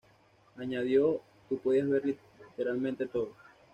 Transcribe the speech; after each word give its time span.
Añadió 0.57 1.21
"tu 1.47 1.59
podías 1.59 1.87
ver 1.87 2.03
literalmente 2.55 3.05
todo". 3.05 3.35